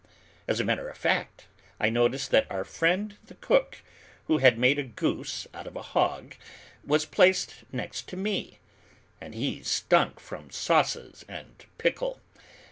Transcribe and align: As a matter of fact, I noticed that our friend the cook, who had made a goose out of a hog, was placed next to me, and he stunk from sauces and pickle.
As 0.47 0.59
a 0.59 0.63
matter 0.63 0.89
of 0.89 0.97
fact, 0.97 1.45
I 1.79 1.91
noticed 1.91 2.31
that 2.31 2.49
our 2.49 2.63
friend 2.63 3.15
the 3.27 3.35
cook, 3.35 3.83
who 4.25 4.39
had 4.39 4.57
made 4.57 4.79
a 4.79 4.83
goose 4.83 5.45
out 5.53 5.67
of 5.67 5.75
a 5.75 5.83
hog, 5.83 6.33
was 6.83 7.05
placed 7.05 7.57
next 7.71 8.07
to 8.09 8.17
me, 8.17 8.57
and 9.21 9.35
he 9.35 9.61
stunk 9.61 10.19
from 10.19 10.49
sauces 10.49 11.23
and 11.29 11.65
pickle. 11.77 12.19